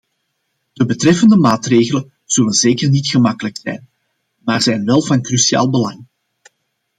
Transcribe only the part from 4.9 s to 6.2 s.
van cruciaal belang.